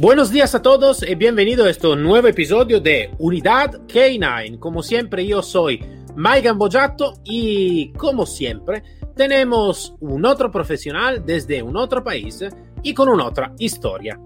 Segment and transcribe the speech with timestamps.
[0.00, 4.60] Buenos días a todos y bienvenido a este nuevo episodio de Unidad K9.
[4.60, 8.84] Como siempre, yo soy Mike Gambojato y como siempre,
[9.16, 12.44] tenemos un otro profesional desde un otro país
[12.84, 14.20] y con una otra historia.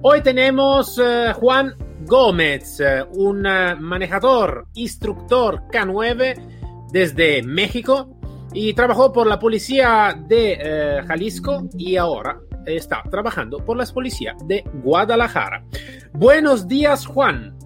[0.00, 2.80] Hoy tenemos uh, Juan Gómez,
[3.14, 8.16] un manejador, instructor K9 desde México
[8.54, 14.64] y trabajó por la policía de Jalisco y ahora está trabajando por la policía de
[14.82, 15.64] Guadalajara.
[16.12, 17.56] Buenos días, Juan.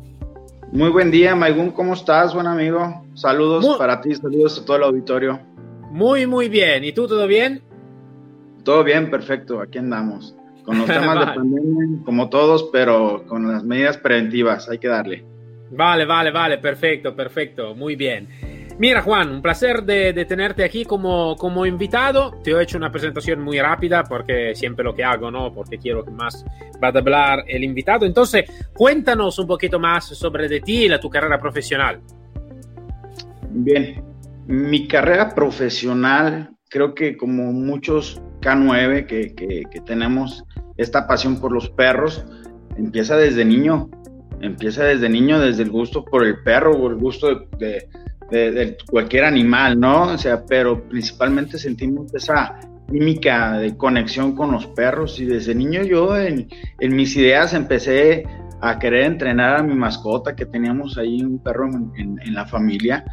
[0.73, 3.05] Muy buen día, Maigun, ¿cómo estás, buen amigo?
[3.15, 5.41] Saludos muy, para ti, saludos a todo el auditorio.
[5.91, 6.85] Muy, muy bien.
[6.85, 7.61] ¿Y tú, todo bien?
[8.63, 10.37] Todo bien, perfecto, aquí andamos.
[10.65, 11.27] Con los temas vale.
[11.27, 15.25] de pandemia, como todos, pero con las medidas preventivas, hay que darle.
[15.73, 18.29] Vale, vale, vale, perfecto, perfecto, muy bien.
[18.81, 22.41] Mira, Juan, un placer de, tenerte aquí como, como invitado.
[22.43, 25.53] Te he hecho una presentación muy rápida porque siempre lo que hago, ¿no?
[25.53, 26.47] Porque quiero que más
[26.83, 28.07] va a hablar el invitado.
[28.07, 32.01] Entonces, cuéntanos un poquito más sobre de ti y la, tu carrera profesional.
[33.51, 34.03] Bien,
[34.47, 40.43] mi carrera profesional, creo que como muchos K9 que, que, tenemos
[40.79, 42.25] esta pasión por los perros,
[42.79, 43.91] empieza desde niño.
[44.41, 47.87] Empieza desde niño, desde el gusto por el perro o el gusto de
[48.31, 50.13] de, cualquier animal, ¿no?
[50.13, 52.59] O sea, pero principalmente sentimos esa
[52.91, 55.19] química de conexión con los perros.
[55.21, 56.49] Y desde niño yo en,
[56.81, 58.25] mis ideas empecé
[58.61, 63.05] a querer entrenar a mi mascota, que teníamos ahí un perro en, la familia.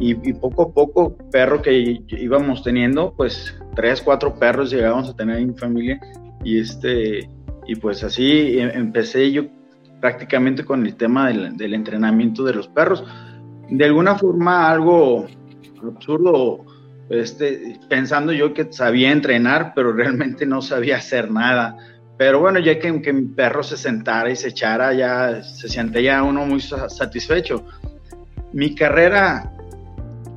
[0.00, 5.38] Y, poco a poco, perro que íbamos teniendo, pues tres, cuatro perros llegábamos a tener
[5.38, 6.00] en mi familia.
[6.44, 7.28] Y este,
[7.66, 9.46] y pues así empecé yo
[10.00, 13.04] prácticamente con el tema del entrenamiento de los perros
[13.70, 15.26] de alguna forma algo
[15.82, 16.64] absurdo,
[17.10, 21.76] este, pensando yo que sabía entrenar, pero realmente no sabía hacer nada.
[22.16, 26.22] Pero bueno, ya que, que mi perro se sentara y se echara, ya se sentía
[26.22, 27.64] uno muy satisfecho.
[28.52, 29.52] Mi carrera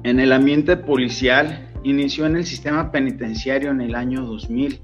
[0.03, 4.79] en el ambiente policial inició en el sistema penitenciario en el año 2000.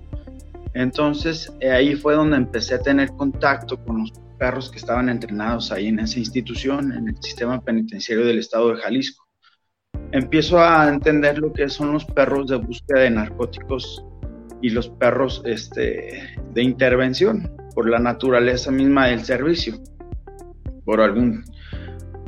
[0.73, 5.87] Entonces ahí fue donde empecé a tener contacto con los perros que estaban entrenados ahí
[5.87, 9.25] en esa institución, en el sistema penitenciario del estado de Jalisco.
[10.11, 14.03] Empiezo a entender lo que son los perros de búsqueda de narcóticos
[14.61, 19.75] y los perros este, de intervención por la naturaleza misma del servicio,
[20.85, 21.43] por algún,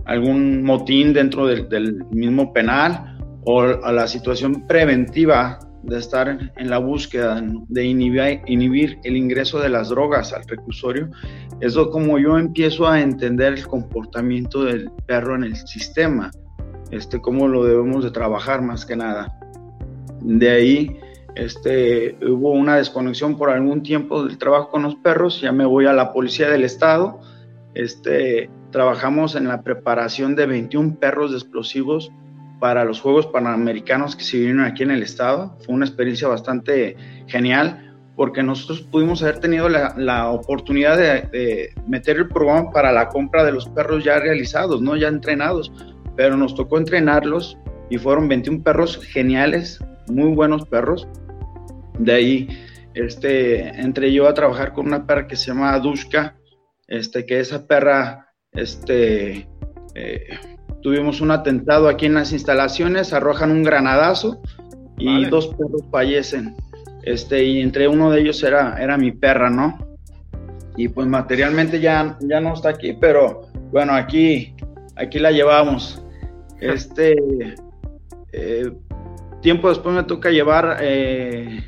[0.05, 6.69] algún motín dentro del, del mismo penal o a la situación preventiva de estar en
[6.69, 11.09] la búsqueda de inhibir, el ingreso de las drogas al reclusorio,
[11.61, 16.31] eso como yo empiezo a entender el comportamiento del perro en el sistema,
[16.91, 19.37] este, cómo lo debemos de trabajar más que nada.
[20.21, 20.99] De ahí
[21.35, 25.85] este, hubo una desconexión por algún tiempo del trabajo con los perros, ya me voy
[25.85, 27.21] a la policía del estado,
[27.73, 32.11] este, trabajamos en la preparación de 21 perros de explosivos
[32.59, 35.57] para los Juegos Panamericanos que se vinieron aquí en el estado.
[35.65, 36.95] Fue una experiencia bastante
[37.27, 42.91] genial porque nosotros pudimos haber tenido la, la oportunidad de, de, meter el programa para
[42.91, 44.97] la compra de los perros ya realizados, ¿no?
[44.97, 45.71] ya entrenados,
[46.17, 47.57] pero nos tocó entrenarlos
[47.89, 51.07] y fueron 21 perros geniales, muy buenos perros.
[51.97, 52.49] De ahí
[52.93, 56.35] este, entré yo a trabajar con una perra que se llama Dushka,
[56.87, 59.47] este, que esa perra este,
[59.95, 60.39] eh,
[60.81, 64.41] tuvimos un atentado aquí en las instalaciones, arrojan un granadazo
[64.97, 65.29] y vale.
[65.29, 66.55] dos perros fallecen.
[67.03, 69.77] Este, y entre uno de ellos era, era mi perra, ¿no?
[70.75, 73.41] Y pues materialmente ya, ya no está aquí, pero
[73.71, 74.53] bueno, aquí,
[74.95, 76.03] aquí la llevamos.
[76.61, 77.15] Este,
[78.33, 78.69] eh,
[79.41, 81.63] tiempo después me toca llevar eh,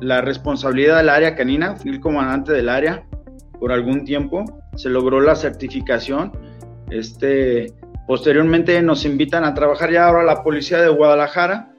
[0.00, 3.04] la responsabilidad del área canina, fui el comandante del área
[3.58, 4.44] por algún tiempo,
[4.76, 6.30] se logró la certificación.
[6.90, 7.72] Este,
[8.08, 11.70] Posteriormente nos invitan a trabajar ya ahora la Policía de Guadalajara.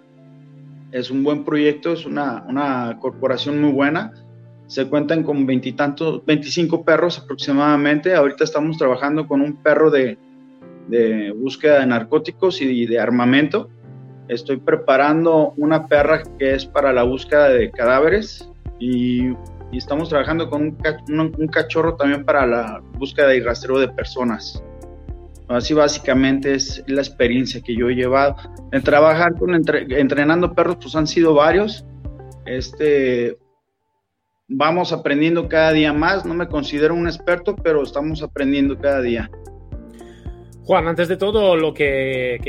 [0.94, 4.14] Es un buen proyecto, es una, una corporación muy buena.
[4.68, 8.16] Se cuentan con veintitantos, 25 perros aproximadamente.
[8.16, 10.18] Ahorita estamos trabajando con un perro de,
[10.88, 13.70] de búsqueda de narcóticos y de armamento.
[14.30, 18.48] Estoy preparando una perra que es para la búsqueda de cadáveres
[18.80, 19.34] y
[19.72, 20.76] y estamos trabajando con
[21.10, 24.64] un, cachorro también para la búsqueda y rastreo de personas.
[25.50, 28.36] Así básicamente es la experiencia que yo he llevado.
[28.72, 31.84] En trabajar con entrenando perros, pues han sido varios.
[32.46, 33.36] Este,
[34.48, 36.24] vamos aprendiendo cada día más.
[36.24, 39.31] No me considero un experto, pero estamos aprendiendo cada día.
[40.66, 42.40] Juan, antes de todo, lo que,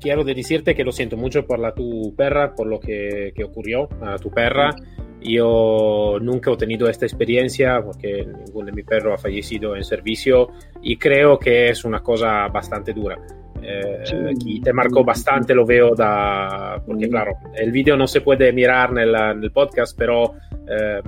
[0.00, 3.88] quiero decirte que lo siento mucho por la tu perra, por lo que, que ocurrió
[4.02, 4.74] a tu perra.
[5.20, 10.50] Yo nunca he tenido esta experiencia porque ninguno de mis perros ha fallecido en servicio
[10.82, 13.18] y creo que es una cosa bastante dura.
[13.60, 16.80] Eh, y te marcó bastante, lo veo da...
[16.86, 20.34] porque claro, el vídeo no se puede mirar en el podcast, pero
[20.68, 21.02] eh,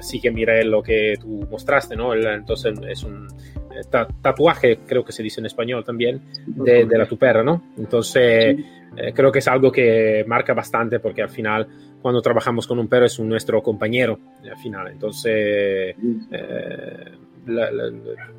[0.00, 2.14] sí que miré lo que tú mostraste, ¿no?
[2.14, 3.26] entonces es un
[3.70, 3.86] eh,
[4.20, 7.62] tatuaje, creo que se dice en español también, de, de la tu perra, ¿no?
[7.78, 8.56] Entonces
[8.96, 11.68] eh, creo que es algo que marca bastante porque al final
[12.00, 14.88] cuando trabajamos con un perro es un nuestro compañero al final.
[14.88, 15.94] Entonces,
[16.30, 17.04] eh,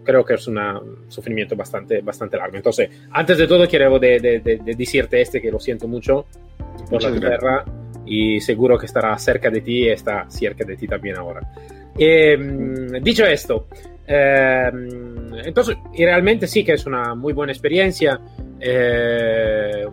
[0.04, 2.58] creo que es un sufrimiento bastante, bastante largo.
[2.58, 6.25] Entonces, antes de todo, quiero de, decirte este que lo siento mucho
[6.90, 7.66] por la tierra
[8.06, 11.42] y seguro que estará cerca de ti y está cerca de ti también ahora.
[11.98, 13.68] Em, dicho esto,
[14.07, 18.19] em, entonces, realmente sí que es una muy buena experiencia.
[18.60, 19.86] Eh,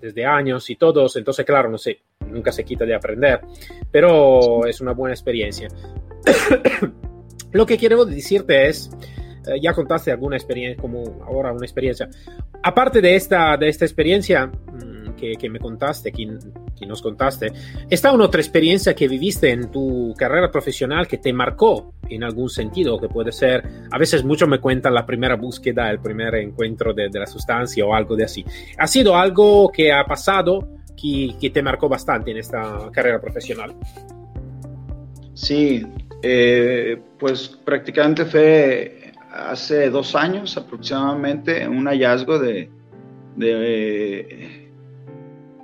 [0.00, 3.40] desde años y todos, entonces claro, no sé, nunca se quita de aprender,
[3.90, 5.68] pero es una buena experiencia.
[7.52, 8.90] Lo que quiero decirte es,
[9.46, 12.08] eh, ya contaste alguna experiencia, como ahora una experiencia,
[12.62, 16.38] aparte de esta, de esta experiencia mm, que, que, me contaste, que,
[16.78, 17.52] que, nos contaste,
[17.90, 22.48] ¿está una otra experiencia que viviste en tu carrera profesional que te marcó en algún
[22.48, 22.98] sentido?
[22.98, 27.08] Que puede ser, a veces mucho me cuentan la primera búsqueda, el primer encuentro de,
[27.08, 28.44] de la sustancia o algo de así.
[28.78, 30.78] ¿Ha sido algo que ha pasado?
[31.00, 33.74] que, te marcó bastante en esta carrera profesional.
[35.34, 35.86] Sí,
[36.22, 42.70] eh, pues prácticamente fue hace dos años aproximadamente un hallazgo de,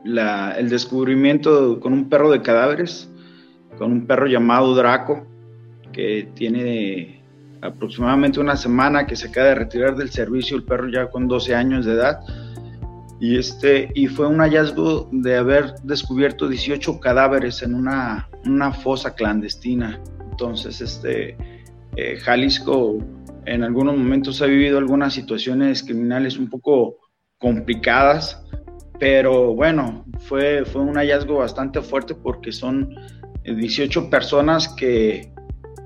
[0.05, 3.11] el descubrimiento con un perro de cadáveres,
[3.79, 5.27] con un perro llamado Draco,
[5.93, 7.23] que tiene
[7.63, 11.55] aproximadamente una semana que se acaba de retirar del servicio, el perro ya con 12
[11.55, 12.21] años de edad
[13.21, 19.15] y, este, y fue un hallazgo de haber descubierto 18 cadáveres en una, una fosa
[19.15, 19.99] clandestina.
[20.31, 21.37] Entonces, este,
[21.97, 22.99] eh, Jalisco
[23.47, 26.97] en algunos momentos ha vivido algunas situaciones criminales un poco
[27.39, 28.44] complicadas,
[28.99, 32.95] pero bueno, fue, fue un hallazgo bastante fuerte porque son
[33.45, 35.33] 18 personas que,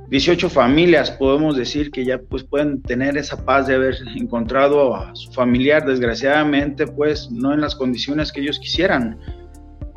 [0.08, 5.14] 18 familias, podemos decir que ya pues pueden tener esa paz de haber encontrado a
[5.14, 9.19] su familiar, desgraciadamente pues no en las condiciones que ellos quisieran,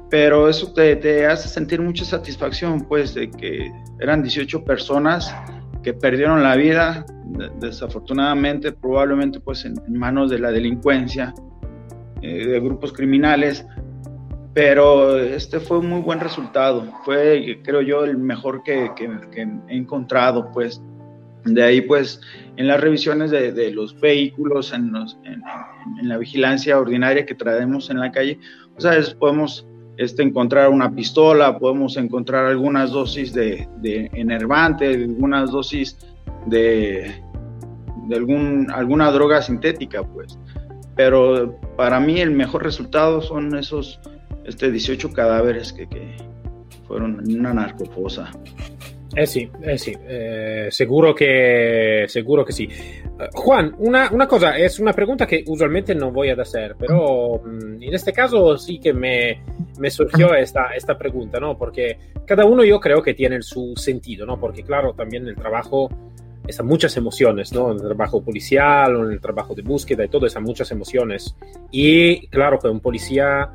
[0.09, 3.71] pero eso te, te hace sentir mucha satisfacción pues de que
[4.01, 5.33] eran 18 personas
[5.81, 7.05] que perdieron la vida,
[7.59, 11.33] desafortunadamente probablemente pues en, manos de la delincuencia,
[12.21, 13.65] eh, de grupos criminales,
[14.53, 16.83] pero este fue un muy buen resultado.
[17.05, 20.81] Fue, creo yo, el mejor que, he encontrado, pues.
[21.45, 22.21] De ahí, pues,
[22.55, 24.91] en las revisiones de, los vehículos, en,
[26.03, 28.37] la vigilancia ordinaria que traemos en la calle,
[29.19, 29.65] podemos
[29.97, 35.97] este, encontrar una pistola, podemos encontrar algunas dosis de, de enervante, algunas dosis
[36.45, 37.11] de,
[38.07, 40.37] de algún, alguna droga sintética, pues.
[40.95, 43.99] Pero para mí el mejor resultado son esos
[44.43, 46.17] este 18 cadáveres que, que
[46.87, 48.31] fueron en una narcofosa.
[49.15, 52.67] Eh sí, eh sí, eh, seguro, que, seguro que sí.
[53.05, 57.35] Uh, Juan, una, una, cosa, es una pregunta que usualmente no voy a hacer, pero
[57.35, 59.41] um, en este caso sí que me,
[59.79, 61.57] me surgió esta, esta pregunta, ¿no?
[61.57, 64.39] Porque cada uno yo creo que tiene su sentido, ¿no?
[64.39, 65.89] Porque claro, también el trabajo
[66.47, 67.71] están muchas emociones, ¿no?
[67.71, 71.35] En el trabajo policial en el trabajo de búsqueda y todo, están muchas emociones.
[71.71, 73.51] Y claro que un policía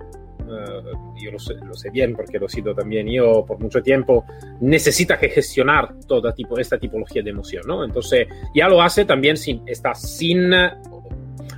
[0.49, 3.83] eh, yo lo sé, lo sé, bien porque lo he sido también yo por mucho
[3.83, 4.25] tiempo,
[4.61, 7.85] necesita que gestionar toda tipo, esta tipología de emoción, ¿no?
[7.85, 10.53] Entonces ya lo hace también sin, está sin,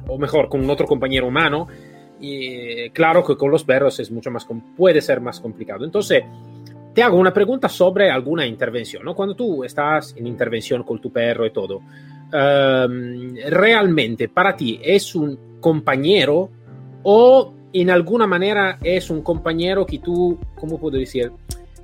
[0.07, 1.69] o mejor, con otro compañero humano,
[2.21, 5.85] y claro que con los perros es mucho más, puede ser más complicado.
[5.85, 6.25] Entonces,
[6.99, 9.15] te hago una pregunta sobre alguna intervención, ¿no?
[9.15, 15.15] Cuando tú estás en intervención con tu perro y todo, um, ¿realmente para ti es
[15.15, 16.51] un compañero
[17.05, 21.31] o en alguna manera es un compañero que tú, ¿cómo puedo decir?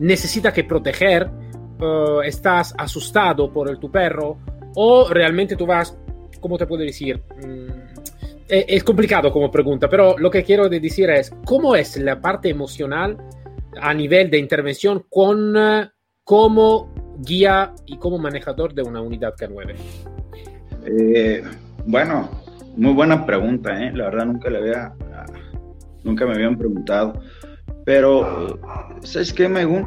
[0.01, 1.31] Necesita que proteger,
[1.79, 4.39] uh, estás asustado por el, tu perro
[4.75, 5.97] o realmente tú vas,
[6.41, 7.23] ¿cómo te puedo decir?
[7.41, 7.71] Mm,
[8.49, 12.49] es, es, complicado como pregunta, pero lo que quiero decir es, ¿cómo es la parte
[12.49, 13.17] emocional
[13.81, 15.89] a nivel de intervención con uh,
[16.25, 19.75] cómo guía y como manejador de una unidad K9?
[20.87, 21.43] Eh,
[21.87, 22.29] bueno,
[22.77, 23.93] muy buena pregunta, ¿eh?
[23.95, 24.95] la verdad nunca, le había,
[26.03, 27.21] nunca me habían preguntado.
[27.85, 28.59] Pero,
[29.03, 29.87] ¿sabes qué, Megun?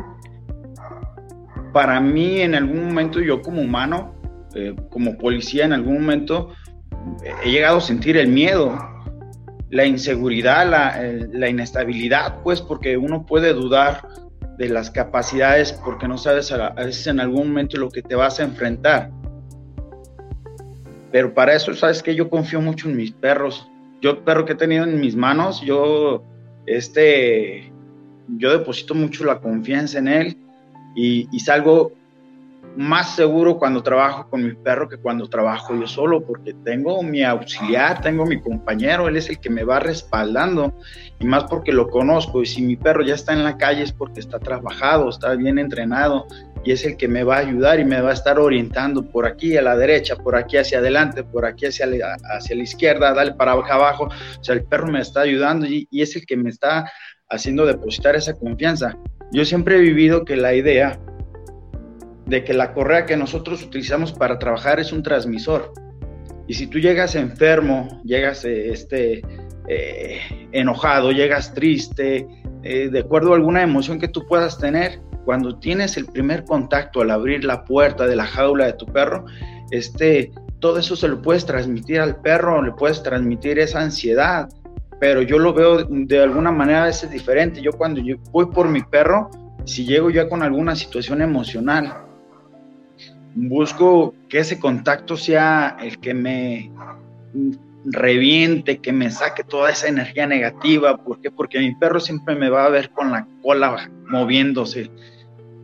[1.73, 4.15] Para mí, en algún momento, yo como humano,
[4.55, 6.51] eh, como policía, en algún momento
[7.43, 8.77] he llegado a sentir el miedo,
[9.69, 14.01] la inseguridad, la, la inestabilidad, pues, porque uno puede dudar
[14.57, 18.39] de las capacidades porque no sabes a, veces en algún momento lo que te vas
[18.39, 19.11] a enfrentar.
[21.11, 23.67] Pero para eso, sabes que yo confío mucho en mis perros.
[24.01, 26.23] Yo, perro que he tenido en mis manos, yo,
[26.65, 27.71] este,
[28.27, 30.37] yo deposito mucho la confianza en él
[30.95, 31.91] y salgo
[32.77, 37.23] más seguro cuando trabajo con mi perro que cuando trabajo yo solo, porque tengo mi
[37.23, 40.75] auxiliar, tengo mi compañero, él es el que me va respaldando,
[41.19, 43.91] y más porque lo conozco, y si mi perro ya está en la calle es
[43.91, 46.27] porque está trabajado, está bien entrenado,
[46.63, 49.25] y es el que me va a ayudar y me va a estar orientando por
[49.25, 53.13] aquí a la derecha, por aquí hacia adelante, por aquí hacia la, hacia la izquierda,
[53.13, 56.37] dale para abajo, o sea, el perro me está ayudando y, y es el que
[56.37, 56.91] me está
[57.27, 58.95] haciendo depositar esa confianza.
[59.31, 60.99] Yo siempre he vivido que la idea
[62.27, 65.73] de que la correa que nosotros utilizamos para trabajar es un transmisor.
[66.47, 69.21] Y si tú llegas enfermo, llegas eh, este,
[69.67, 70.19] eh,
[70.51, 72.27] enojado, llegas triste,
[72.63, 77.01] eh, de acuerdo a alguna emoción que tú puedas tener, cuando tienes el primer contacto
[77.01, 79.25] al abrir la puerta de la jaula de tu perro,
[79.71, 84.47] este, todo eso se lo puedes transmitir al perro, le puedes transmitir esa ansiedad,
[84.99, 87.61] pero yo lo veo de alguna manera a veces diferente.
[87.61, 89.29] Yo cuando yo voy por mi perro,
[89.65, 92.06] si llego ya con alguna situación emocional,
[93.37, 96.71] busco que ese contacto sea el que me
[97.85, 100.97] reviente, que me saque toda esa energía negativa.
[100.97, 101.29] ¿Por qué?
[101.31, 104.89] Porque mi perro siempre me va a ver con la cola moviéndose,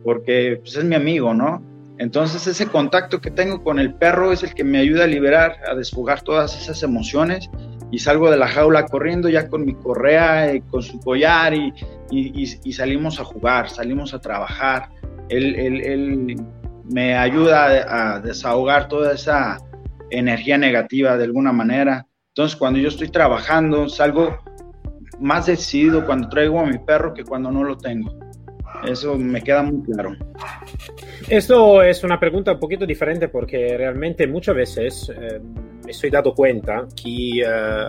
[0.04, 1.62] porque pues, es mi amigo, ¿no?
[1.98, 5.56] Entonces ese contacto que tengo con el perro es el que me ayuda a liberar,
[5.68, 7.48] a desfogar todas esas emociones
[7.90, 11.72] y salgo de la jaula corriendo ya con mi correa, y con su collar y,
[12.10, 14.88] y, salimos a jugar, salimos a trabajar.
[15.28, 16.36] Él, él, él
[16.90, 19.58] me ayuda a, desahogar toda esa
[20.10, 22.06] energía negativa de alguna manera.
[22.28, 24.38] Entonces, cuando yo estoy trabajando, salgo
[25.20, 28.12] más decidido cuando traigo a mi perro que cuando no lo tengo.
[28.84, 30.16] Eso me queda muy claro.
[31.28, 35.40] Esto es una pregunta un poquito diferente porque realmente muchas veces eh,
[35.84, 37.86] me estoy dado cuenta que eh,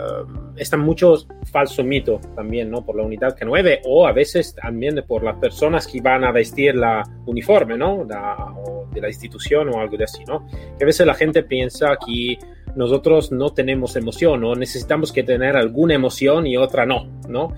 [0.55, 2.85] están muchos falsos mitos también, ¿no?
[2.85, 6.75] Por la unidad K9 o a veces también por las personas que van a vestir
[6.75, 7.95] la uniforme, ¿no?
[7.95, 10.47] o de la institución o algo de así, ¿no?
[10.77, 12.39] Que a veces la gente piensa que
[12.75, 17.53] nosotros no tenemos emoción o necesitamos que tener alguna emoción y otra no, ¿no?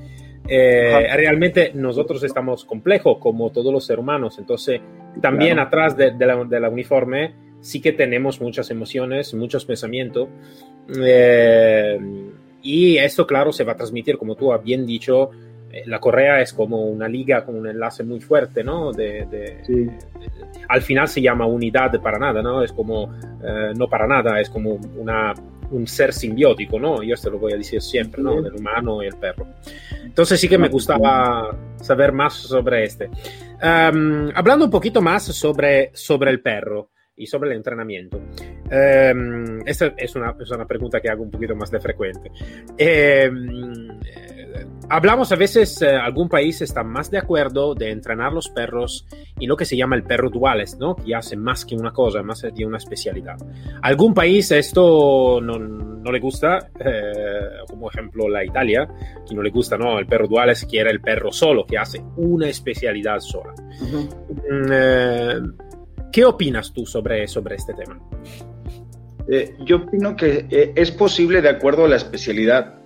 [0.50, 4.80] Eh, realmente nosotros estamos complejos como todos los seres humanos, entonces
[5.22, 10.30] también atrás de, la, uniforme sí que tenemos muchas emociones, muchos pensamientos.
[11.04, 12.00] Eh,
[12.62, 15.32] y esto claro se va a transmitir como tú has bien dicho,
[15.86, 18.92] la correa es como una liga con un enlace muy fuerte, ¿no?
[20.70, 22.64] al final se llama unidad para nada, ¿no?
[22.64, 23.14] Es como,
[23.76, 25.34] no para nada, es como una
[25.72, 27.04] un ser simbiótico, ¿no?
[27.04, 28.40] Yo te lo voy a decir siempre, ¿no?
[28.46, 29.48] El humano y el perro.
[30.04, 33.10] Entonces sí que me gustaba saber más sobre este.
[33.62, 38.22] hablando un poquito más sobre, sobre el perro y sobre el entrenamiento.
[39.66, 42.32] esta es una, es una, pregunta que hago un poquito más de frecuente.
[44.90, 49.06] Hablamos a veces, eh, algún país está más de acuerdo de entrenar los perros
[49.38, 50.96] y lo que se llama el perro duales, ¿no?
[50.96, 53.36] Que hace más que una cosa, más de una especialidad.
[53.82, 58.88] Algún país esto no, no le gusta, eh, como ejemplo la Italia,
[59.28, 60.00] que no le gusta, ¿no?
[60.00, 63.54] El perro duales quiere el perro solo, que hace una especialidad sola.
[63.82, 65.40] Mm, eh,
[66.14, 68.00] ¿Qué opinas tú sobre, sobre este tema?
[69.66, 72.78] yo opino que es posible de acuerdo a la especialidad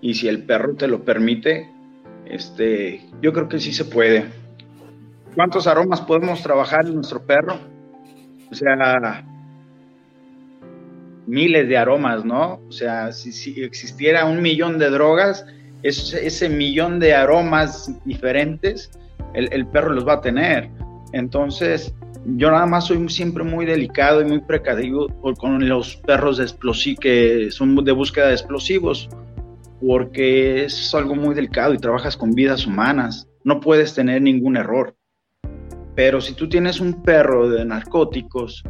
[0.00, 1.70] y si el perro te lo permite,
[2.26, 4.24] este, yo creo que sí se puede.
[5.34, 7.58] ¿Cuántos aromas podemos trabajar en nuestro perro?
[8.50, 9.24] O sea,
[11.26, 12.60] miles de aromas, ¿no?
[12.68, 15.46] O sea, si, existiera un millón de drogas,
[15.82, 18.90] ese, millón de aromas diferentes,
[19.34, 20.68] el, el, perro los va a tener.
[21.12, 26.96] Entonces, yo nada más soy siempre muy delicado y muy precavido con los perros de
[27.00, 29.08] que son de búsqueda de explosivos
[29.80, 33.28] porque es algo muy delicado y trabajas con vidas humanas.
[33.44, 34.94] No puedes tener ningún error.
[35.94, 38.62] Pero si tú tienes un perro de narcóticos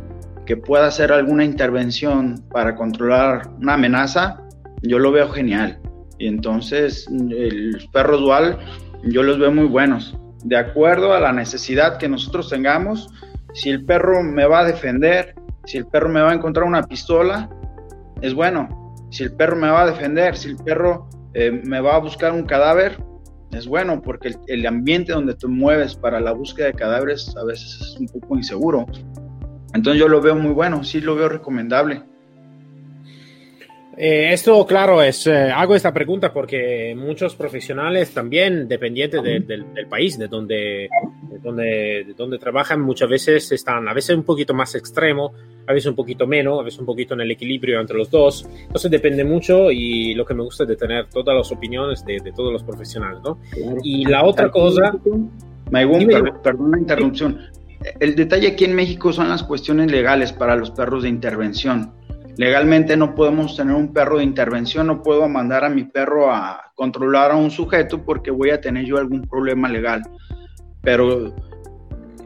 [0.47, 4.41] que pueda hacer alguna intervención para controlar una amenaza,
[4.83, 5.81] yo lo veo genial.
[6.19, 8.59] Y entonces el perro dual
[9.05, 10.17] yo los veo muy buenos.
[10.45, 13.09] De acuerdo a la necesidad que nosotros tengamos,
[13.53, 16.85] Si el perro me va a defender, si el perro me va a encontrar una
[16.85, 17.51] pistola,
[18.21, 18.80] es bueno.
[19.11, 22.33] Si el perro me va a defender, si el perro eh, me va a buscar
[22.33, 22.99] un cadáver,
[23.53, 27.81] es bueno, porque el, ambiente donde te mueves para la búsqueda de cadáveres a veces
[27.81, 28.87] es un poco inseguro.
[29.75, 32.03] Entonces yo lo veo muy bueno, sí lo veo recomendable.
[34.03, 40.17] Eh, esto, claro, es, eh, hago esta pregunta porque muchos profesionales también, dependientes del, país
[40.17, 40.89] de donde,
[41.43, 45.35] donde, de donde trabajan, muchas veces están a veces un poquito más extremo,
[45.67, 48.49] a veces un poquito menos, a veces un poquito en el equilibrio entre los dos.
[48.63, 52.33] Entonces depende mucho y lo que me gusta es de tener todas las opiniones de,
[52.35, 53.39] todos los profesionales, ¿no?
[53.85, 54.97] Y la otra cosa...
[55.71, 56.09] Maygun,
[56.43, 57.39] perdón la interrupción.
[58.01, 62.00] El detalle aquí en México son las cuestiones legales para los perros de intervención
[62.41, 66.73] Legalmente no podemos tener un perro de intervención, no puedo mandar a mi perro a
[66.75, 70.01] controlar a un sujeto porque voy a tener yo algún problema legal.
[70.81, 71.35] Pero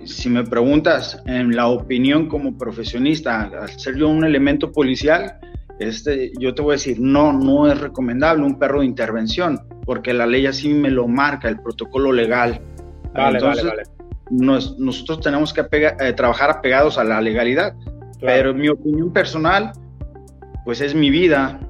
[0.04, 5.40] si me preguntas en la opinión como profesionista, al ser yo un elemento policial,
[5.80, 10.12] este, yo te voy a decir, no, no es recomendable un perro de intervención, porque
[10.12, 12.61] la ley así me lo marca, el protocolo legal.
[13.12, 13.83] Vale, Entonces, vale,
[14.30, 14.75] vale.
[14.78, 17.75] nosotros tenemos que eh, trabajar apegados a la legalidad.
[18.21, 19.73] Pero en mi opinión personal,
[20.64, 21.61] pues es mi vida.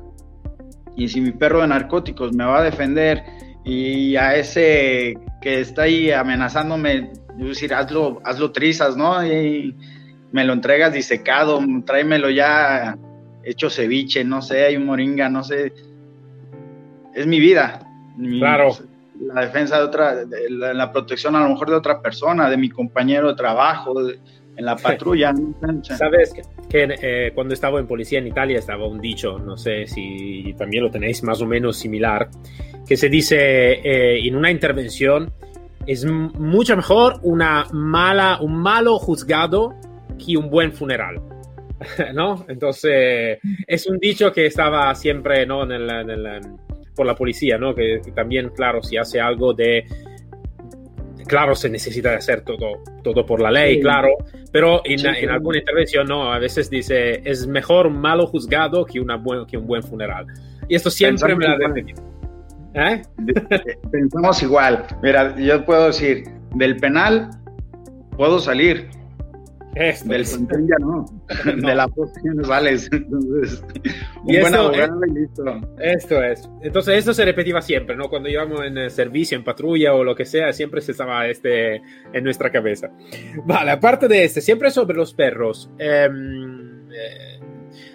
[0.96, 3.24] Y si mi perro de narcóticos me va a defender
[3.64, 9.26] y a ese que está ahí amenazándome, yo decir, hazlo, hazlo trizas, ¿no?
[9.26, 9.74] Y
[10.32, 12.96] me lo entregas disecado, tráemelo ya
[13.42, 15.72] hecho ceviche, no sé, hay un moringa, no sé.
[17.14, 17.86] Es mi vida.
[18.38, 18.70] claro.
[19.20, 20.16] La defensa de otra,
[20.50, 23.94] la, protección a lo mejor de otra persona, de mi compañero de trabajo,
[24.56, 25.32] en la patrulla.
[25.82, 26.34] Sabes
[26.68, 30.84] que, eh, cuando estaba en policía en Italia estaba un dicho, no sé si también
[30.84, 32.28] lo tenéis más o menos similar,
[32.86, 35.32] que se dice eh, en una intervención
[35.86, 39.74] es mucho mejor una mala, un malo juzgado
[40.24, 41.20] que un buen funeral.
[42.14, 42.46] ¿No?
[42.48, 45.66] Entonces, es un dicho que estaba siempre ¿no?
[46.94, 47.74] por la policía, ¿no?
[47.74, 49.84] Que, que también, claro, si hace algo de
[51.26, 54.08] claro, se necesita de hacer todo, todo por la ley, claro,
[54.52, 59.00] pero en, en, alguna intervención, no, a veces dice, es mejor un malo juzgado que,
[59.00, 60.26] una buen, que un buen funeral.
[60.68, 61.56] Y esto siempre me lo
[62.74, 63.02] ¿Eh?
[63.92, 64.84] Pensamos igual.
[65.02, 66.24] Mira, yo puedo decir,
[66.56, 67.30] del penal
[68.16, 68.88] puedo salir,
[69.74, 70.38] esto del es.
[70.38, 71.06] ya no.
[71.44, 72.88] De la posición vales.
[72.92, 73.62] Entonces,
[74.24, 75.44] un buen abogado y listo.
[75.78, 76.48] Esto es.
[76.62, 78.08] Entonces, esto se repetía siempre, ¿no?
[78.08, 81.76] Cuando íbamos en servicio, en patrulla o lo que sea, siempre se estaba este
[82.12, 82.90] en nuestra cabeza.
[83.44, 85.70] Vale, aparte de este, siempre sobre los perros.
[85.78, 87.40] Em, eh,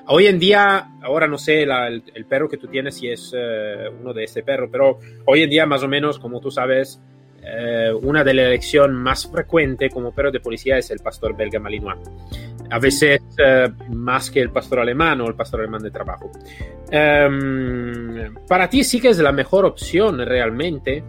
[0.07, 4.13] hoy en día, ahora no sé el, perro que tú tienes si es eh, uno
[4.13, 7.01] de este perro, pero hoy en día, más o menos, como tú sabes,
[7.43, 11.59] eh, una de las elecciones más frecuentes como perro de policía es el pastor belga
[11.59, 11.99] malinois.
[12.71, 16.31] A veces eh, más que el pastor alemán o el pastor alemán de trabajo.
[16.91, 21.03] Em, para ti sí que es la mejor opción realmente.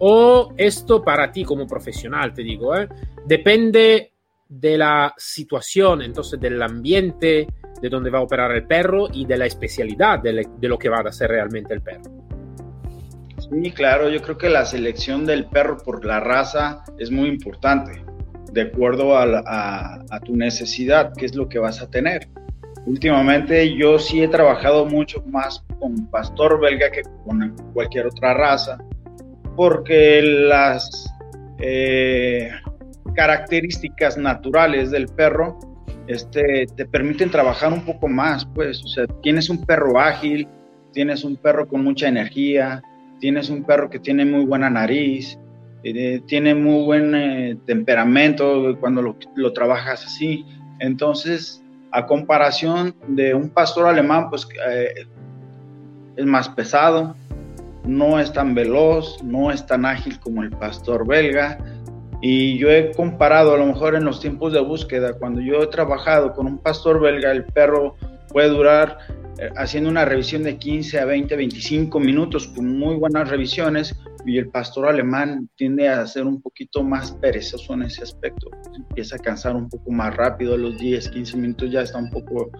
[0.00, 2.88] O esto para ti como profesional, te digo, eh,
[3.26, 4.12] depende
[4.48, 7.48] de la situación, entonces del ambiente
[7.82, 10.88] de donde va a operar el perro y de la especialidad de, de lo que
[10.88, 12.27] va a hacer realmente el perro.
[13.50, 18.04] Sí, claro, yo creo que la selección del perro por la raza es muy importante,
[18.52, 22.28] de acuerdo a, tu necesidad, qué es lo que vas a tener.
[22.86, 28.78] Últimamente yo sí he trabajado mucho más con pastor belga que con cualquier otra raza,
[29.56, 31.12] porque las
[31.58, 32.50] eh,
[33.14, 35.58] características naturales del perro
[36.06, 40.48] este, te permiten trabajar un poco más, pues, o sea, tienes un perro ágil,
[40.92, 42.82] tienes un perro con mucha energía,
[43.18, 45.38] tienes un perro que tiene muy buena nariz,
[45.84, 50.44] eh, tiene muy buen eh, temperamento cuando lo, trabajas así.
[50.80, 55.06] Entonces, a comparación de un pastor alemán, pues eh,
[56.16, 57.14] es más pesado,
[57.84, 61.58] no es tan veloz, no es tan ágil como el pastor belga.
[62.20, 65.66] Y yo he comparado a lo mejor en los tiempos de búsqueda, cuando yo he
[65.68, 67.94] trabajado con un pastor belga, el perro
[68.32, 68.98] puede durar
[69.56, 73.94] haciendo una revisión de 15 a 20, 25 minutos con muy buenas revisiones
[74.26, 78.50] y el pastor alemán tiende a ser un poquito más perezoso en ese aspecto.
[78.74, 82.50] Empieza a cansar un poco más rápido, los 10, 15 minutos ya está un poco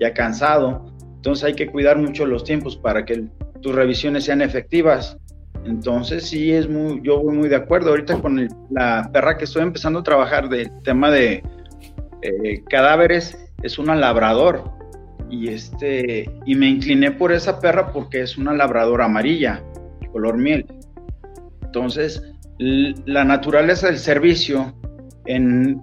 [0.00, 0.86] ya cansado.
[1.16, 3.26] Entonces hay que cuidar mucho los tiempos para que
[3.60, 5.18] tus revisiones sean efectivas.
[5.64, 9.62] Entonces sí es muy, yo voy muy de acuerdo ahorita con la perra que estoy
[9.62, 11.42] empezando a trabajar del tema de
[12.22, 14.77] eh, cadáveres, es una labrador
[15.30, 19.62] y este y me incliné por esa perra porque es una labradora amarilla,
[20.12, 20.66] color miel.
[21.62, 22.22] Entonces,
[22.58, 24.74] la naturaleza del servicio
[25.26, 25.80] en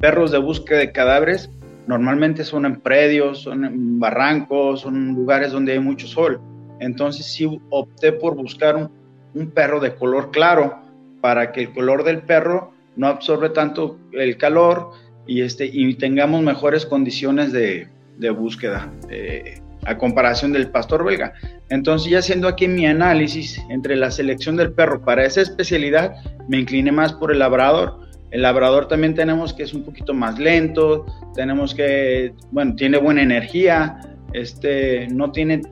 [0.00, 1.50] perros de búsqueda de cadáveres,
[1.86, 6.40] normalmente son en predios, son en barrancos, son lugares donde hay mucho sol.
[6.80, 8.90] Entonces sí opté por buscar un,
[9.34, 10.78] un perro de color claro
[11.20, 14.90] para que el color del perro no absorbe tanto el calor
[15.26, 21.34] y, este, y tengamos mejores condiciones de, de búsqueda eh, a comparación del pastor belga.
[21.68, 26.14] Entonces ya haciendo aquí mi análisis entre la selección del perro para esa especialidad,
[26.48, 28.00] me incliné más por el labrador.
[28.30, 33.22] El labrador también tenemos que es un poquito más lento, tenemos que, bueno, tiene buena
[33.22, 34.00] energía,
[34.32, 35.62] este, no tiene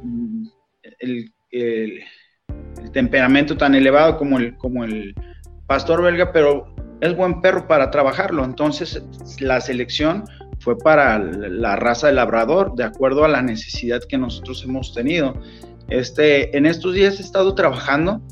[1.00, 2.02] el, el,
[2.92, 5.14] temperamento tan elevado como el, como el
[5.66, 8.44] pastor belga, pero es buen perro para trabajarlo.
[8.44, 9.02] Entonces
[9.40, 10.24] la selección
[10.62, 15.34] fue para la raza del labrador, de acuerdo a la necesidad que nosotros hemos tenido.
[15.88, 18.22] Este, en estos días he estado trabajando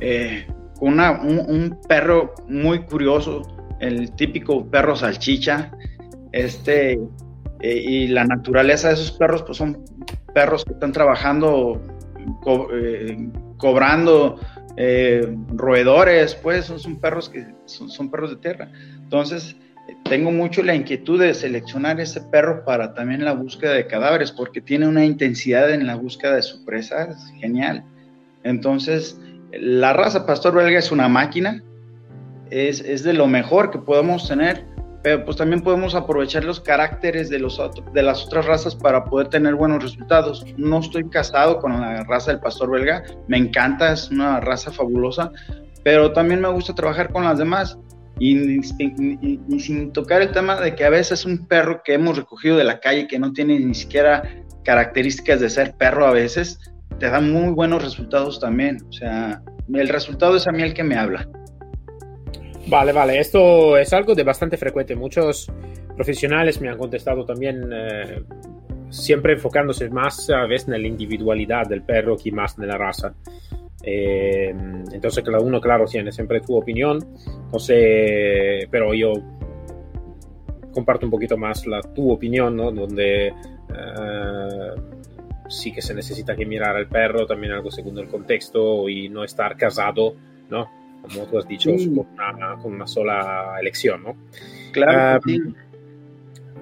[0.00, 0.46] eh,
[0.78, 3.42] con un, perro muy curioso,
[3.80, 5.72] el típico perro salchicha,
[6.30, 6.92] este,
[7.60, 9.84] eh, y la naturaleza de esos perros, pues son
[10.32, 11.82] perros que están trabajando,
[12.72, 14.38] eh, cobrando
[15.56, 18.70] roedores, pues son, son perros que son, son perros de tierra.
[19.02, 19.56] Entonces,
[20.04, 24.60] tengo mucho la inquietud de seleccionar ese perro para también la búsqueda de cadáveres, porque
[24.60, 27.84] tiene una intensidad en la búsqueda de su presa genial.
[28.42, 29.18] Entonces,
[29.52, 31.62] la raza pastor belga es una máquina,
[32.50, 34.66] es, es, de lo mejor que podemos tener,
[35.02, 37.60] pero pues también podemos aprovechar los caracteres de, los
[37.92, 40.44] de las otras razas para poder tener buenos resultados.
[40.56, 45.30] No estoy casado con la raza del pastor belga, me encanta, es una raza fabulosa,
[45.82, 47.78] pero también me gusta trabajar con las demás
[48.18, 52.64] y, sin tocar el tema de que a veces un perro que hemos recogido de
[52.64, 54.22] la calle que no tiene ni siquiera
[54.64, 56.58] características de ser perro a veces,
[56.98, 58.78] te da muy buenos resultados también.
[58.88, 61.28] O sea, el resultado es a mí el que me habla.
[62.66, 64.96] Vale, vale, esto es algo de bastante frecuente.
[64.96, 65.50] Muchos
[65.94, 68.22] profesionales me han contestado también, eh,
[68.88, 73.14] siempre enfocándose más a veces en la individualidad del perro que más en la raza.
[73.86, 74.54] Eh,
[74.92, 76.98] entonces cada uno, claro, tiene siempre tu opinión,
[77.44, 79.12] entonces, pero yo
[80.72, 82.72] comparto un poquito más la tu opinión, ¿no?
[82.72, 83.32] Donde
[83.70, 84.80] uh,
[85.48, 89.24] sí que se necesita que mirar al perro, también algo según el contexto y no
[89.24, 90.14] estar casado,
[90.50, 90.68] ¿no?
[91.02, 91.94] Como tú has dicho, sí.
[91.94, 94.16] con, una, con, una, sola elección, ¿no?
[94.72, 95.20] Claro.
[95.24, 95.40] Uh, sí.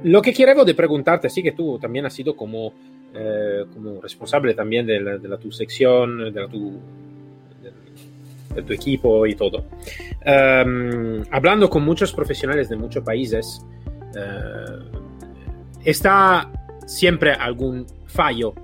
[0.05, 2.73] Lo que quiero de preguntarte, sí que tú también has sido como,
[3.15, 6.81] eh, como responsable también de la, de la, tu sección, de la tu
[8.55, 9.67] de tu equipo y todo.
[10.25, 13.65] Um, hablando con muchos profesionales de muchos países,
[14.15, 14.99] uh,
[15.85, 16.51] está
[16.87, 18.55] siempre algún fallo,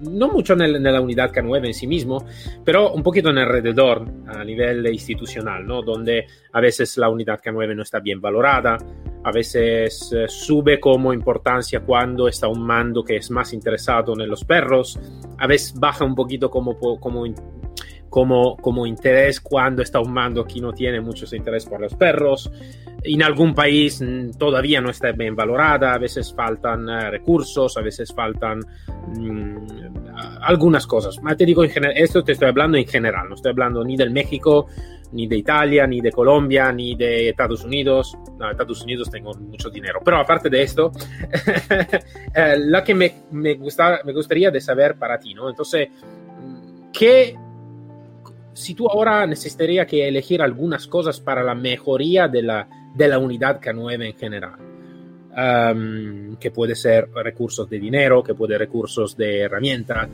[0.00, 2.24] no mucho en, el, en, la unidad K9 en sí mismo,
[2.64, 5.82] pero un poquito en alrededor a nivel institucional, ¿no?
[5.82, 8.76] donde a veces la unidad K9 no está bien valorada,
[9.24, 14.28] a veces eh, sube como importancia cuando está un mando que es más interesado en
[14.28, 14.98] los perros,
[15.38, 17.24] a veces baja un poquito como, como
[18.08, 22.50] como, como interés cuando está un mando que no tiene mucho interés por los perros.
[23.02, 27.80] En algún país mm, todavía no está bien valorada, a veces faltan uh, recursos, a
[27.80, 28.60] veces faltan
[29.16, 29.56] mmm,
[30.42, 31.16] algunas cosas.
[31.36, 34.66] te digo esto te estoy hablando en general, no estoy hablando ni del México,
[35.12, 38.16] ni de Italia, ni de Colombia, ni de Estados Unidos.
[38.38, 40.00] No, Estados Unidos tengo mucho dinero.
[40.04, 40.92] Pero aparte de esto,
[42.34, 45.48] eh, la que me, me gustaría de saber para ti, ¿no?
[45.48, 45.88] Entonces,
[46.92, 47.34] ¿qué
[48.68, 53.18] si tú ahora necesitaría que elegir algunas cosas para la mejoría de la, de la
[53.18, 54.56] unidad K9 en general,
[55.30, 60.06] um, que puede ser recursos de dinero, que puede ser recursos de herramienta,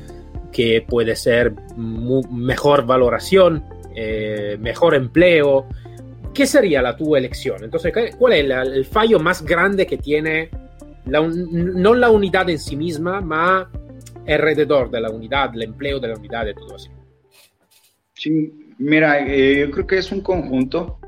[0.53, 5.67] que puede ser mejor valoración, eh, mejor empleo,
[6.33, 7.65] ¿qué sería la tu elección?
[7.65, 10.49] Entonces, ¿cuál es el, el fallo más grande que tiene
[11.07, 13.69] la, no la unidad en sí misma, ma
[14.29, 16.94] alrededor de la unidad, el empleo de la unidad y todo así?
[18.15, 20.99] Sí, mira, eh, yo creo que es un conjunto,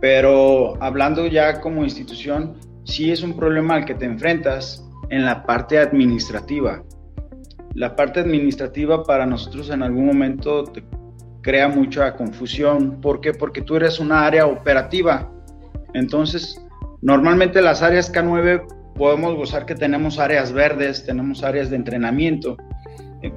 [0.00, 5.44] pero hablando ya como institución, sí es un problema al que te enfrentas en la
[5.44, 6.82] parte administrativa.
[7.74, 10.82] La parte administrativa para nosotros en algún momento te
[11.42, 13.00] crea mucha confusión.
[13.02, 13.34] ¿Por qué?
[13.34, 15.30] Porque tú eres una área operativa.
[15.92, 16.58] Entonces,
[17.02, 22.56] normalmente las áreas K9 podemos gozar que tenemos áreas verdes, tenemos áreas de entrenamiento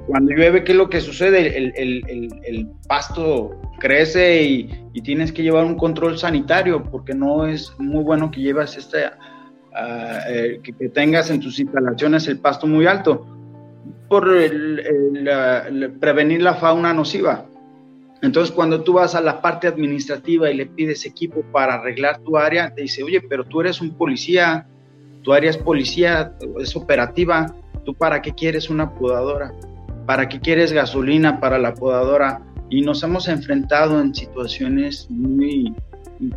[0.06, 1.56] cuando llueve, ¿qué es lo que sucede?
[1.56, 8.02] El, pasto crece y, y, tienes que llevar un control sanitario porque no es muy
[8.02, 12.86] bueno que llevas este, uh, eh, que, que, tengas en tus instalaciones el pasto muy
[12.86, 13.26] alto
[14.08, 14.26] por
[16.00, 17.46] prevenir la fauna nociva.
[18.22, 22.38] Entonces, cuando tú vas a la parte administrativa y le pides equipo para arreglar tu
[22.38, 24.66] área, te dice, oye, pero tú eres un policía,
[25.22, 29.52] tu área es policía, es operativa, ¿tú para qué quieres una podadora?
[30.06, 32.42] ¿Para qué quieres gasolina para la podadora?
[32.68, 35.74] Y nos hemos enfrentado en situaciones muy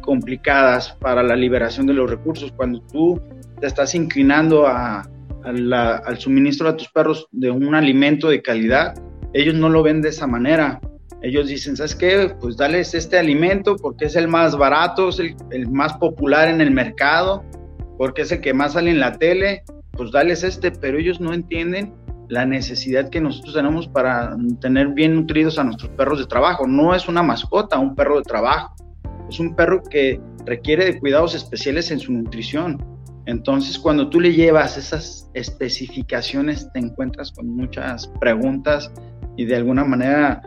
[0.02, 2.52] complicadas para la liberación de los recursos.
[2.54, 3.20] Cuando tú
[3.60, 5.08] te estás inclinando a,
[5.44, 8.94] al suministro a tus perros de un alimento de calidad,
[9.34, 10.80] ellos no lo ven de esa manera.
[11.22, 12.36] Ellos dicen, ¿sabes qué?
[12.40, 16.62] Pues dales este alimento porque es el más barato, es el, el más popular en
[16.62, 17.44] el mercado,
[17.98, 21.34] porque es el que más sale en la tele, pues dales este, pero ellos no
[21.34, 21.94] entienden
[22.30, 26.68] la necesidad que nosotros tenemos para tener bien nutridos a nuestros perros de trabajo.
[26.68, 28.76] No es una mascota, un perro de trabajo.
[29.30, 32.84] Es un perro que requiere de cuidados especiales en su nutrición.
[33.26, 38.92] Entonces, cuando tú le llevas esas especificaciones, te encuentras con muchas preguntas
[39.36, 40.42] y de alguna manera,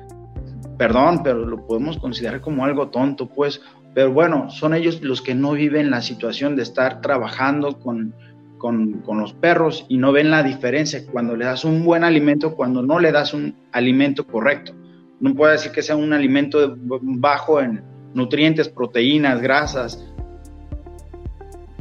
[0.79, 3.61] perdón, pero lo podemos considerar como algo tonto, pues.
[3.95, 8.15] Pero bueno, son ellos los que no viven la situación de estar trabajando con,
[8.61, 12.83] con, los perros y no ven la diferencia cuando le das un buen alimento, cuando
[12.83, 14.73] no le das un alimento correcto.
[15.19, 17.83] No puede decir que sea un alimento bajo en
[18.15, 20.07] nutrientes, proteínas, grasas,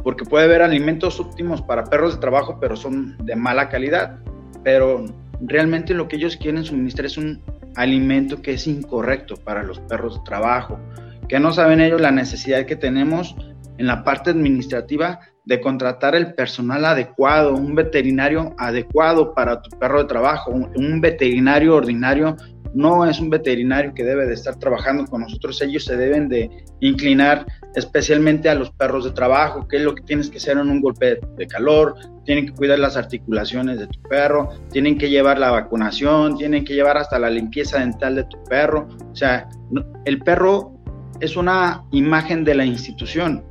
[0.04, 4.20] porque puede haber alimentos óptimos para perros de trabajo, pero son de mala calidad.
[4.64, 5.06] Pero
[5.42, 7.42] realmente lo que ellos quieren suministrar es un
[7.76, 10.80] alimento que es incorrecto para los perros de trabajo,
[11.28, 13.36] que no saben ellos la necesidad que tenemos
[13.78, 20.04] en la parte administrativa de contratar el personal adecuado, un veterinario adecuado para tu perro
[20.04, 22.38] de trabajo, un, veterinario ordinario.
[22.76, 26.52] No es un veterinario que debe de estar trabajando con nosotros, ellos se deben de
[26.82, 30.70] inclinar especialmente a los perros de trabajo, que es lo que tienes que hacer en
[30.70, 35.40] un golpe de calor, tienen que cuidar las articulaciones de tu perro, tienen que llevar
[35.40, 39.50] la vacunación, tienen que llevar hasta la limpieza dental de tu perro, o sea,
[40.06, 40.76] el perro
[41.22, 43.44] es una imagen de la institución,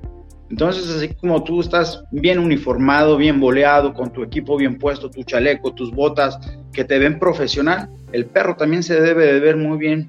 [0.51, 5.23] entonces, así como tú estás bien uniformado, bien boleado, con tu equipo bien puesto, tu
[5.23, 6.39] chaleco, tus botas,
[6.73, 10.09] que te ven profesional, el perro también se debe de ver muy bien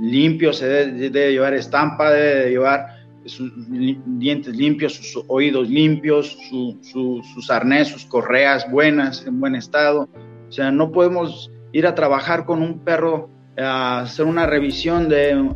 [0.00, 2.86] limpio, se debe, llevar estampa, debe de llevar
[3.26, 6.36] sus dientes limpios, sus oídos limpios,
[6.82, 10.08] sus arnés, sus correas buenas, en buen estado.
[10.48, 15.48] O sea, no podemos ir a trabajar con un perro a hacer una revisión de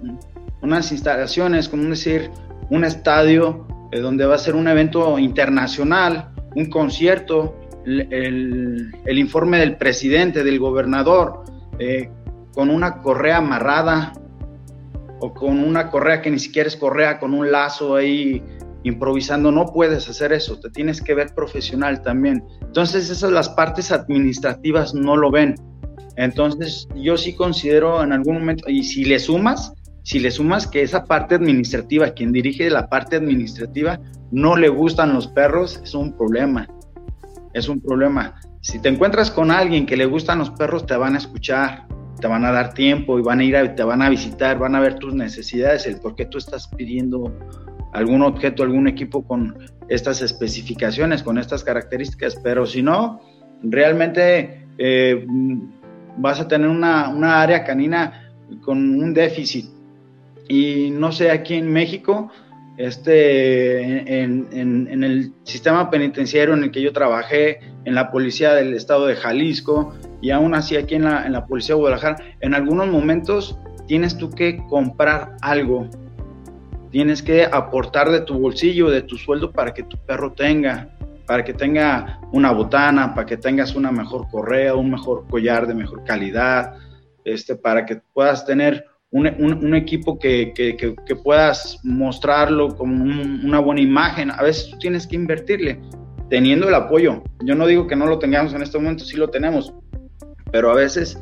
[0.63, 2.31] unas instalaciones, como decir,
[2.71, 9.77] un estadio eh, donde va a ser un evento internacional, un concierto, el, informe del
[9.77, 11.45] presidente, del gobernador,
[11.79, 12.11] eh,
[12.53, 14.13] con una correa amarrada
[15.21, 18.43] o con una correa que ni siquiera es correa, con un lazo ahí
[18.83, 22.43] improvisando, no puedes hacer eso, te tienes que ver profesional también.
[22.63, 25.55] Entonces esas las partes administrativas no lo ven.
[26.17, 29.73] Entonces yo sí considero en algún momento, y si le sumas,
[30.05, 33.99] si le sumas que esa parte administrativa, quien dirige la parte administrativa,
[34.31, 36.69] no le gustan los perros, es un problema.
[37.55, 38.39] Es un problema.
[38.61, 41.87] Si te encuentras con alguien que le gustan los perros, te van a escuchar,
[42.21, 44.75] te van a dar tiempo y van a ir a, te van a visitar, van
[44.75, 47.35] a ver tus necesidades, el por qué tú estás pidiendo
[47.95, 49.57] algún objeto, algún equipo con
[49.89, 53.23] estas especificaciones, con estas características, pero si no,
[53.63, 55.27] realmente eh,
[56.19, 59.74] vas a tener una, una área canina con un déficit
[60.49, 62.31] y no sé, aquí en México,
[62.77, 68.75] este, en, en, el sistema penitenciario en el que yo trabajé, en la policía del
[68.75, 72.55] estado de Jalisco y aún así aquí en la, en la policía de Guadalajara, en
[72.55, 75.89] algunos momentos tienes tú que comprar algo,
[76.91, 80.89] tienes que aportar de tu bolsillo, de tu sueldo para que tu perro tenga,
[81.27, 85.75] para que tenga una botana, para que tengas una mejor correa, un mejor collar de
[85.75, 86.75] mejor calidad,
[87.25, 94.31] este, para que puedas tener un, equipo que, puedas mostrarlo como una buena imagen.
[94.33, 95.81] A veces tú tienes que invertirle,
[96.29, 97.23] teniendo el apoyo.
[97.45, 99.73] Yo no digo que no lo tengamos en este momento, sí lo tenemos,
[100.51, 101.17] pero a veces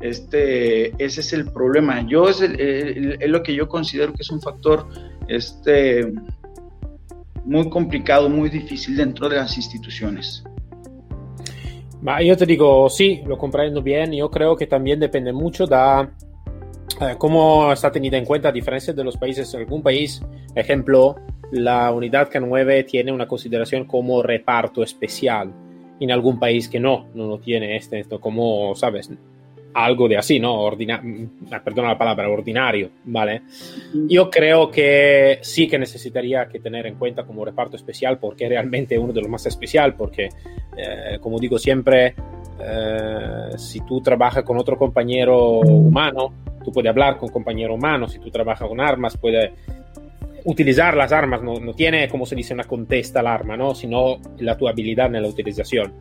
[0.00, 2.04] este, ese es el problema.
[2.08, 4.88] Yo es, lo que yo considero que es un factor
[5.28, 6.12] este,
[7.44, 10.42] muy complicado, muy difícil dentro de las instituciones.
[12.24, 14.12] Yo te digo, sí, lo comprendo bien.
[14.12, 16.08] Yo creo que también depende mucho de eh,
[17.18, 19.52] ¿Cómo está tenida en cuenta a diferencia de los países?
[19.54, 20.22] En algún país,
[20.54, 21.16] ejemplo,
[21.52, 25.52] la unidad K9 tiene una consideración como reparto especial.
[26.00, 29.10] En algún país que no, no lo tiene este, esto como, ¿sabes?
[29.74, 30.60] Algo de así, ¿no?
[30.60, 33.42] Ordina mm, perdona la palabra, ordinario, ¿vale?
[34.08, 38.98] Yo creo que sí que necesitaría que tener en cuenta como reparto especial porque realmente
[38.98, 40.28] uno de los más especial, porque,
[40.76, 42.14] eh, como digo siempre,
[42.58, 46.32] eh, si tú trabajas con otro compañero humano,
[46.64, 49.52] tú puedes hablar con compañero humano, si tú trabajas con armas, puedes
[50.44, 53.74] utilizar las armas, no, no tiene, como se dice, una contesta al arma, ¿no?
[53.74, 55.92] sino la tu habilidad en la utilización.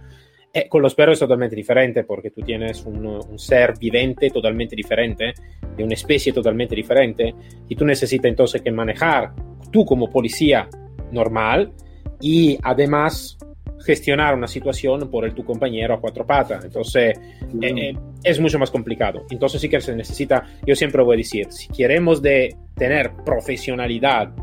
[0.53, 4.75] Eh, con los perros es totalmente diferente porque tú tienes un, un, ser vivente totalmente
[4.75, 5.33] diferente,
[5.75, 7.35] de una especie totalmente diferente,
[7.67, 9.33] y tú necesitas entonces que manejar,
[9.71, 10.69] tú como policía
[11.11, 11.73] normal,
[12.21, 13.37] y además
[13.85, 16.65] gestionar una situación por el tu compañero a cuatro patas.
[16.65, 17.17] Entonces,
[17.61, 19.25] eh, eh, es mucho más complicado.
[19.29, 24.33] Entonces, sí que se necesita, yo siempre voy a decir, si queremos de tener profesionalidad,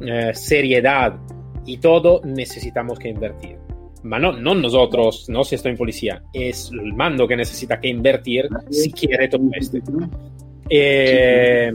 [0.00, 1.16] eh, seriedad
[1.66, 3.56] y todo, necesitamos que invertir.
[4.04, 7.88] Ma no, no nosotros, no si estoy en policía, es el mando que necesita que
[7.88, 9.78] invertir si quiere todo esto.
[10.70, 11.72] Eh,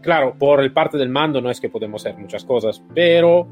[0.00, 3.48] claro, por el parte del mando no es que podemos hacer muchas cosas, pero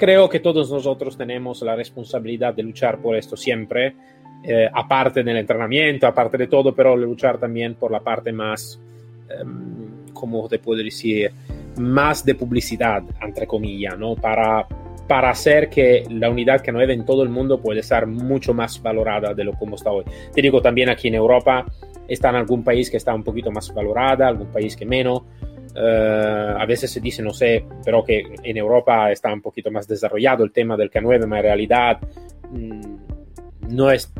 [0.00, 3.94] creo que todos nosotros tenemos la responsabilidad de luchar por esto siempre,
[4.42, 8.80] eh, aparte del entrenamiento, aparte de todo, pero luchar también por la parte más,
[9.28, 9.44] eh,
[10.14, 11.30] ¿cómo te puedo decir?
[11.76, 14.16] Más de publicidad, entre comillas, ¿no?
[14.16, 14.66] Para
[15.06, 18.80] para hacer que la unidad que 9 en todo el mundo puede estar mucho más
[18.80, 20.04] valorada de lo como está hoy.
[20.32, 21.66] Te digo, también aquí en Europa
[22.06, 25.22] está en algún país que está un poquito más valorada, algún país que menos.
[25.74, 29.86] Uh, a veces se dice, no sé, pero que en Europa está un poquito más
[29.86, 31.98] desarrollado el tema del K9, pero en realidad
[32.50, 32.96] mmm,
[33.68, 34.12] no es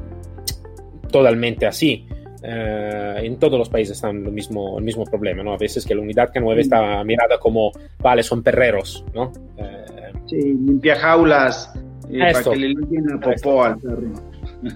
[1.11, 2.07] totalmente así.
[2.43, 5.53] Uh, en todos los países están lo mismo, el mismo problema, ¿no?
[5.53, 9.33] A veces que la unidad K9 está mirada como, vale, son perreros, ¿no?
[9.57, 9.91] Uh,
[10.31, 11.73] Sí, limpia jaulas
[12.09, 14.03] eh, para que le limpien popó al perro.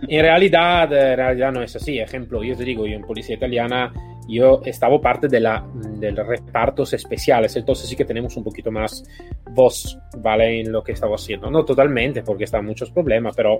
[0.08, 2.00] En realidad, en realidad no es así.
[2.00, 3.92] Ejemplo, yo te digo, yo en Policía Italiana,
[4.28, 8.70] yo estaba parte de, la, de los repartos especiales, entonces sí que tenemos un poquito
[8.70, 9.04] más
[9.50, 10.60] voz, ¿vale?
[10.60, 11.50] En lo que estaba haciendo.
[11.50, 13.58] No totalmente, porque están muchos problemas, pero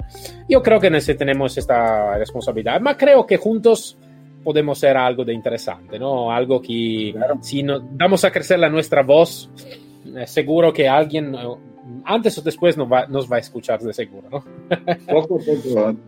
[0.48, 2.81] yo creo que tenemos esta responsabilidad.
[2.83, 3.98] Pero creo que juntos
[4.42, 6.31] podemos hacer algo de interesante, ¿no?
[6.31, 7.38] Algo que, claro.
[7.40, 9.50] si no, damos a crecer la nuestra voz,
[10.26, 11.34] seguro que alguien
[12.04, 14.28] antes o después nos va, nos va a escuchar de seguro,
[15.06, 15.38] poco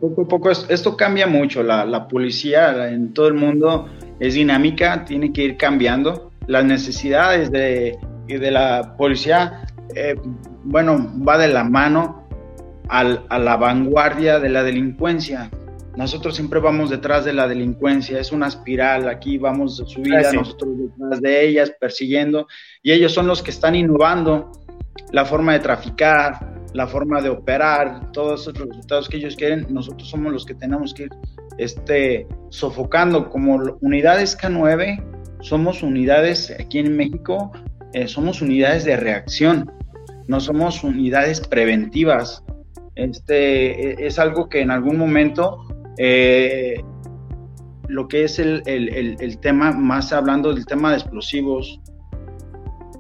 [0.01, 3.87] poco, poco, esto cambia mucho, la, la policía en todo el mundo
[4.19, 10.17] es dinámica, tiene que ir cambiando, las necesidades de, de la policía, eh,
[10.65, 12.27] bueno, va de la mano
[12.89, 15.51] al, a la vanguardia de la delincuencia.
[15.97, 20.37] Nosotros siempre vamos detrás de la delincuencia, es una espiral, aquí vamos subida, sí.
[20.37, 22.47] nosotros detrás de ellas, persiguiendo,
[22.83, 24.53] y ellos son los que están innovando
[25.13, 30.09] la forma de traficar, la forma de operar, todos esos resultados que ellos quieren, nosotros
[30.09, 31.11] somos los que tenemos que ir
[31.59, 33.31] este, sofocando.
[33.31, 35.03] Como unidades K9,
[35.41, 37.53] somos unidades aquí en México,
[37.95, 39.73] eh, somos unidades de reacción,
[40.29, 42.43] no somos unidades preventivas.
[42.95, 45.66] Este, e, es algo que en algún momento,
[45.99, 46.83] eh,
[47.89, 51.81] lo que es el, el, el, tema, más hablando del tema de explosivos,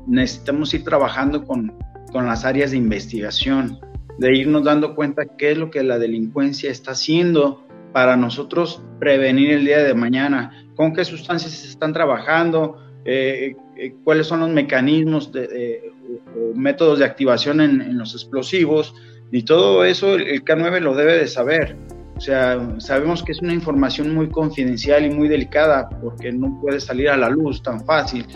[0.06, 1.76] necesitamos ir trabajando con,
[2.12, 3.78] con las áreas de investigación,
[4.18, 9.50] de irnos dando cuenta qué es lo que la delincuencia está haciendo para nosotros prevenir
[9.50, 14.50] el día de mañana, con qué sustancias se están trabajando, eh, eh, cuáles son los
[14.50, 15.92] mecanismos de, de,
[16.36, 18.94] o, métodos de activación en, en, los explosivos,
[19.32, 21.76] y todo eso el K9 lo debe de saber.
[22.16, 26.80] O sea, sabemos que es una información muy confidencial y muy delicada porque no puede
[26.80, 28.26] salir a la luz tan fácil,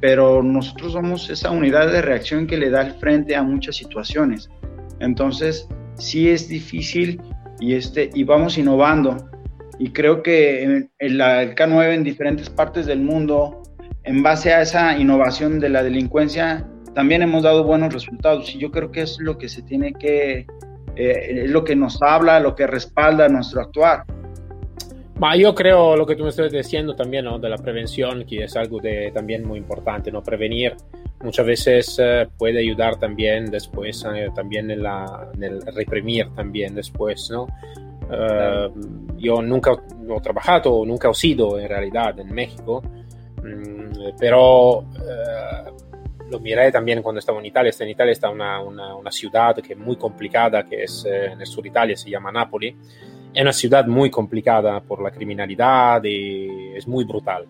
[0.00, 4.50] pero nosotros somos esa unidad de reacción que le da el frente a muchas situaciones.
[4.98, 7.20] Entonces, sí es difícil
[7.60, 9.16] y, este, y vamos innovando.
[9.78, 13.62] Y creo que la, el K9 en diferentes partes del mundo,
[14.02, 18.52] en base a esa innovación de la delincuencia, también hemos dado buenos resultados.
[18.52, 20.46] Y yo creo que es lo que se tiene que,
[20.98, 24.04] eh, es lo que nos habla, lo que respalda nuestro actuar.
[25.20, 27.38] Ma yo creo lo que tú me estás diciendo también, ¿no?
[27.38, 30.22] De la prevención, que es algo de, también muy importante, ¿no?
[30.22, 30.76] Prevenir
[31.22, 36.74] muchas veces eh, puede ayudar también después, eh, también en, la, en, el reprimir también
[36.74, 37.46] después, ¿no?
[38.10, 42.82] Uh, yo nunca he trabajado, nunca he sido en realidad en México,
[43.42, 45.87] mm, pero uh,
[46.30, 47.72] lo miré también cuando estaba en Italia.
[47.78, 51.40] En Italia está una, una, una ciudad que es muy complicada, que es eh, en
[51.40, 52.74] el sur de Italia, se llama Napoli
[53.34, 57.46] es una ciudad muy complicada por la criminalidad y es muy brutal.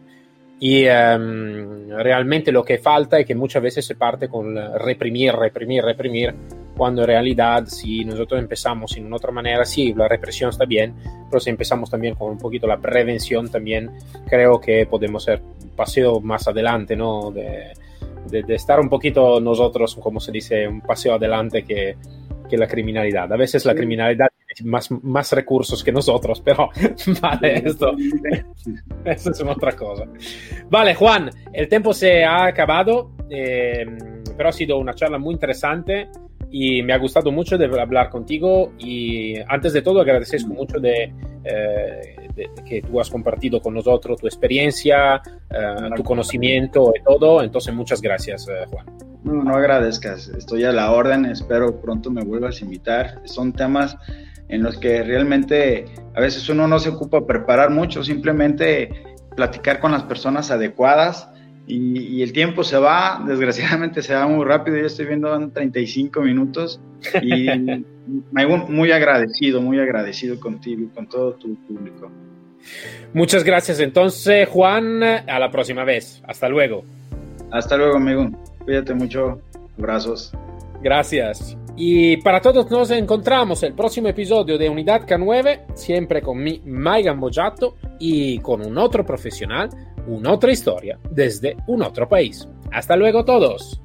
[0.60, 5.84] Y um, realmente lo que falta es que muchas veces se parte con reprimir, reprimir,
[5.84, 6.34] reprimir,
[6.76, 10.94] cuando en realidad si nosotros empezamos en otra manera, sí, la represión está bien,
[11.30, 13.90] pero si empezamos también con un poquito la prevención, también
[14.28, 17.30] creo que podemos un paseo más adelante, ¿no?
[17.30, 17.72] De,
[18.28, 21.96] de, de estar un poquito nosotros, como se dice, un paseo adelante que,
[22.48, 23.32] que la criminalidad.
[23.32, 24.28] A veces la criminalidad
[24.64, 26.70] más, más recursos que nosotros, pero
[27.20, 27.92] vale, esto,
[29.04, 30.04] eso es otra cosa.
[30.68, 33.86] Vale, Juan, el tiempo se ha acabado, eh,
[34.36, 36.08] pero ha sido una charla muy interesante
[36.50, 41.12] y me ha gustado mucho de hablar contigo y antes de todo agradezco mucho de,
[41.44, 42.28] eh,
[42.66, 45.20] que tú has compartido con nosotros tu experiencia,
[45.50, 48.86] eh, tu conocimiento y todo, entonces muchas gracias eh, Juan.
[49.24, 53.96] No, no agradezcas, estoy a la orden, espero pronto me vuelvas a invitar, son temas
[54.48, 55.84] en los que realmente
[56.14, 58.90] a veces uno no se ocupa preparar mucho, simplemente
[59.36, 61.28] platicar con las personas adecuadas
[61.70, 66.22] y, el tiempo se va, desgraciadamente se va muy rápido, yo estoy viendo en 35
[66.22, 66.80] minutos
[67.20, 67.46] y
[68.68, 72.10] muy agradecido, muy agradecido contigo y con todo tu público.
[73.12, 76.22] Muchas gracias entonces, Juan, a la próxima vez.
[76.26, 76.84] Hasta luego.
[77.50, 78.30] Hasta luego, amigo.
[78.64, 79.40] Cuídate mucho.
[79.78, 80.32] Abrazos.
[80.82, 81.56] Gracias.
[81.76, 87.20] Y para todos nos encontramos el próximo episodio de Unidad K9, siempre con mi Maigan
[87.20, 89.70] Bojato y con un otro profesional
[90.08, 92.48] una otra historia desde un otro país.
[92.72, 93.80] Hasta luego todos.